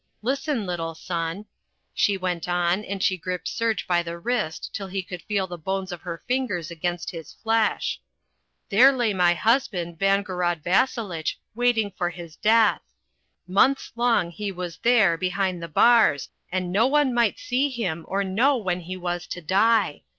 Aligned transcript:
Listen, 0.23 0.65
little 0.65 0.95
son," 0.95 1.45
she 1.93 2.17
went 2.17 2.49
on, 2.49 2.83
and 2.85 3.03
she 3.03 3.17
gripped 3.19 3.47
Serge 3.47 3.85
by 3.85 4.01
the 4.01 4.17
wrist 4.17 4.71
till 4.73 4.87
he 4.87 5.03
could 5.03 5.21
feel 5.21 5.45
the 5.45 5.59
bones 5.59 5.91
of 5.91 6.01
her 6.01 6.23
fingers 6.27 6.71
against 6.71 7.11
his 7.11 7.33
flesh. 7.33 8.01
"There 8.69 8.91
lay 8.91 9.13
my 9.13 9.35
husband, 9.35 9.99
Vangorod 9.99 10.63
Vasselitch, 10.63 11.37
waiting 11.53 11.91
for 11.95 12.09
his 12.09 12.35
death. 12.35 12.81
Months 13.47 13.91
long 13.95 14.31
he 14.31 14.51
was 14.51 14.77
there 14.79 15.17
behind 15.19 15.61
the 15.61 15.67
bars 15.67 16.29
and 16.51 16.71
no 16.71 16.87
one 16.87 17.13
might 17.13 17.37
see 17.37 17.69
him 17.69 18.03
or 18.07 18.23
know 18.23 18.57
when 18.57 18.79
he 18.79 18.97
was 18.97 19.27
to 19.27 19.39
die. 19.39 20.01